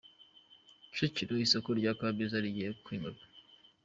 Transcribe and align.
Kicukiro 0.93 1.33
Isoko 1.45 1.69
rya 1.79 1.93
Kabeza 1.99 2.43
rigiye 2.43 2.69
kwimurwa 2.83 3.23